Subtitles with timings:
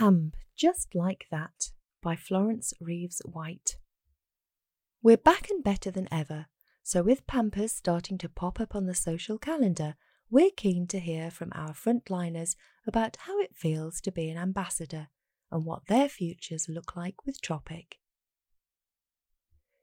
[0.00, 3.76] Amb Just Like That by Florence Reeves White.
[5.02, 6.46] We're back and better than ever,
[6.82, 9.96] so with Pampers starting to pop up on the social calendar,
[10.30, 15.08] we're keen to hear from our frontliners about how it feels to be an ambassador
[15.52, 17.98] and what their futures look like with Tropic.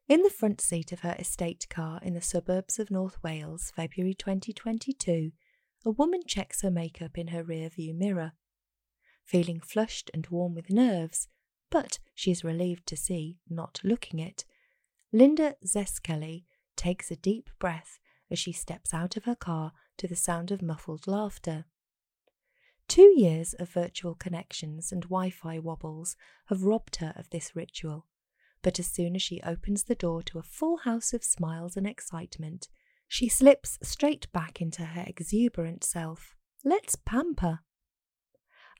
[0.10, 4.16] In the front seat of her estate car in the suburbs of North Wales, February
[4.16, 5.34] 2022,
[5.86, 8.34] a woman checks her makeup in her rear view mirror.
[9.28, 11.28] Feeling flushed and warm with nerves,
[11.70, 14.46] but she is relieved to see, not looking it,
[15.12, 16.46] Linda Zeskelly
[16.78, 18.00] takes a deep breath
[18.32, 21.66] as she steps out of her car to the sound of muffled laughter.
[22.88, 26.16] Two years of virtual connections and Wi Fi wobbles
[26.46, 28.06] have robbed her of this ritual,
[28.62, 31.86] but as soon as she opens the door to a full house of smiles and
[31.86, 32.70] excitement,
[33.10, 36.38] she slips straight back into her exuberant self.
[36.64, 37.60] Let's pamper.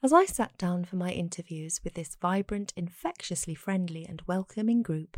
[0.04, 5.18] As I sat down for my interviews with this vibrant, infectiously friendly, and welcoming group,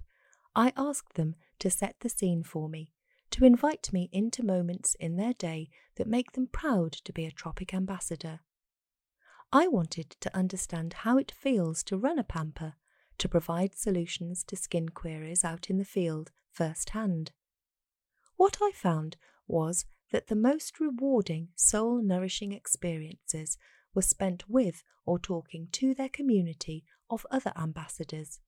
[0.56, 2.94] I asked them to set the scene for me,
[3.32, 7.32] to invite me into moments in their day that make them proud to be a
[7.32, 8.40] Tropic ambassador.
[9.52, 12.76] I wanted to understand how it feels to run a pamper,
[13.18, 17.32] to provide solutions to skin queries out in the field firsthand.
[18.38, 23.58] What I found was that the most rewarding, soul nourishing experiences
[23.94, 28.40] were spent with or talking to their community of other ambassadors.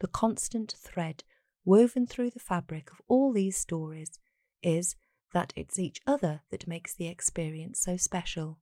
[0.00, 1.24] The constant thread
[1.64, 4.18] woven through the fabric of all these stories
[4.62, 4.96] is
[5.34, 8.58] that it's each other that makes the experience so special.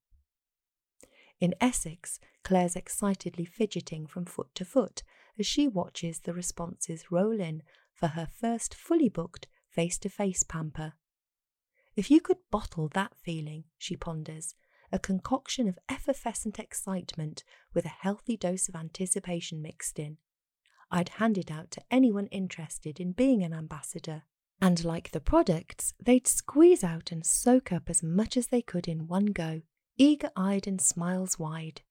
[1.39, 5.03] In Essex, Claire's excitedly fidgeting from foot to foot
[5.39, 10.43] as she watches the responses roll in for her first fully booked face to face
[10.43, 10.95] pamper.
[11.95, 14.55] If you could bottle that feeling, she ponders,
[14.93, 20.19] a concoction of effervescent excitement with a healthy dose of anticipation mixed in,
[20.91, 24.23] I'd hand it out to anyone interested in being an ambassador.
[24.61, 28.89] And like the products, they'd squeeze out and soak up as much as they could
[28.89, 29.63] in one go,
[29.99, 31.83] eager eyed and smiles wide.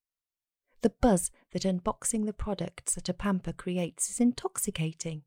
[0.82, 5.24] The buzz that unboxing the products at a pamper creates is intoxicating.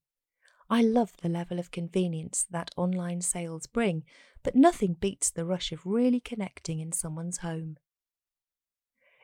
[0.71, 4.05] I love the level of convenience that online sales bring,
[4.43, 7.79] but nothing beats the rush of really connecting in someone's home.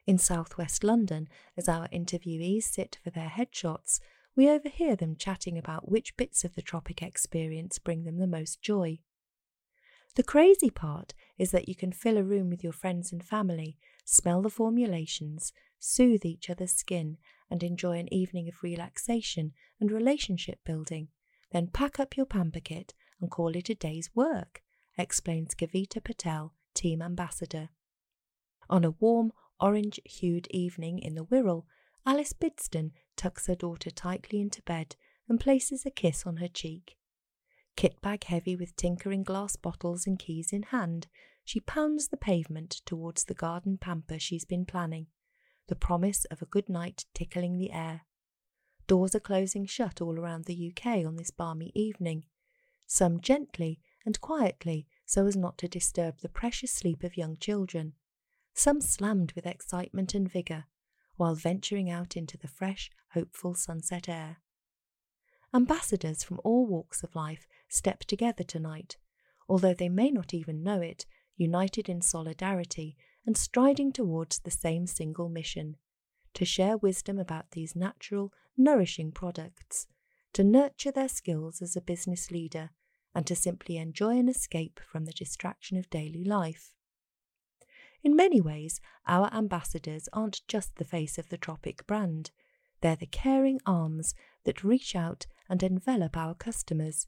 [0.06, 4.00] In southwest London, as our interviewees sit for their headshots,
[4.34, 8.62] we overhear them chatting about which bits of the tropic experience bring them the most
[8.62, 9.00] joy.
[10.16, 13.76] The crazy part is that you can fill a room with your friends and family,
[14.04, 17.18] smell the formulations, soothe each other's skin,
[17.50, 21.08] and enjoy an evening of relaxation and relationship building
[21.54, 24.60] then pack up your pamper kit and call it a day's work,
[24.98, 27.68] explains Kavita Patel, team ambassador.
[28.68, 31.62] On a warm, orange hued evening in the Wirral,
[32.04, 34.96] Alice Bidston tucks her daughter tightly into bed
[35.28, 36.96] and places a kiss on her cheek.
[37.76, 41.06] Kit bag heavy with tinkering glass bottles and keys in hand,
[41.44, 45.06] she pounds the pavement towards the garden pamper she's been planning,
[45.68, 48.00] the promise of a good night tickling the air.
[48.86, 52.24] Doors are closing shut all around the UK on this balmy evening,
[52.86, 57.94] some gently and quietly so as not to disturb the precious sleep of young children,
[58.52, 60.64] some slammed with excitement and vigour,
[61.16, 64.38] while venturing out into the fresh, hopeful sunset air.
[65.54, 68.96] Ambassadors from all walks of life step together tonight,
[69.48, 71.06] although they may not even know it,
[71.36, 72.96] united in solidarity
[73.26, 75.76] and striding towards the same single mission
[76.34, 79.86] to share wisdom about these natural, nourishing products,
[80.32, 82.70] to nurture their skills as a business leader,
[83.14, 86.74] and to simply enjoy an escape from the distraction of daily life.
[88.02, 92.30] In many ways, our ambassadors aren't just the face of the Tropic brand,
[92.80, 94.14] they're the caring arms
[94.44, 97.06] that reach out and envelop our customers,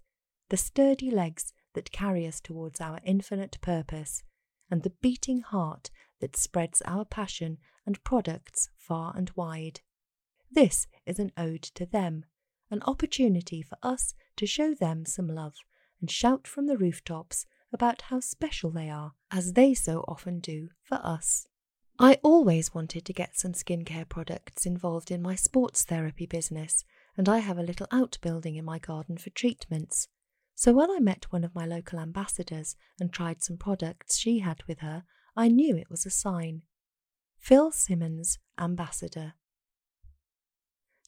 [0.49, 4.23] the sturdy legs that carry us towards our infinite purpose,
[4.71, 5.91] and the beating heart
[6.21, 9.81] that spreads our passion and products far and wide.
[10.51, 12.25] This is an ode to them,
[12.71, 15.57] an opportunity for us to show them some love
[16.01, 20.69] and shout from the rooftops about how special they are, as they so often do
[20.83, 21.47] for us.
[21.99, 26.85] I always wanted to get some skincare products involved in my sports therapy business,
[27.17, 30.09] and I have a little outbuilding in my garden for treatments.
[30.55, 34.63] So when I met one of my local ambassadors and tried some products she had
[34.69, 35.05] with her,
[35.35, 36.63] I knew it was a sign.
[37.39, 39.35] Phil Simmons, Ambassador.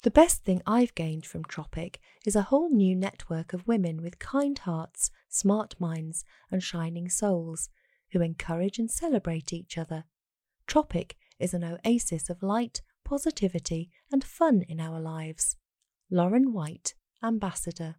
[0.02, 4.20] The best thing I've gained from Tropic is a whole new network of women with
[4.20, 7.68] kind hearts, smart minds, and shining souls
[8.12, 10.04] who encourage and celebrate each other.
[10.68, 15.56] Tropic is an oasis of light, positivity and fun in our lives.
[16.10, 17.96] Lauren White, Ambassador.